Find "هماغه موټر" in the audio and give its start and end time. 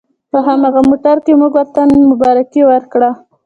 0.47-1.17